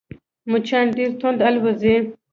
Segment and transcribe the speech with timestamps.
[0.51, 1.95] مچان ډېر تند الوزي